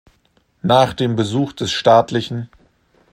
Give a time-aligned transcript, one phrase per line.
[0.63, 2.49] Nach dem Besuch des Staatl.